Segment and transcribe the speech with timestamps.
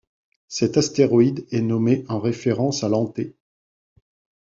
[0.47, 3.35] Cet astéroïde est nommé en référence à Ianthé.